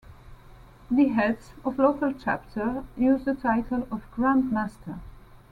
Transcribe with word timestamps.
The 0.89 1.09
heads 1.09 1.51
of 1.63 1.77
local 1.77 2.11
chapters 2.11 2.85
use 2.97 3.23
the 3.23 3.35
title 3.35 3.87
of 3.91 4.01
"Grand 4.09 4.51
Master". 4.51 4.95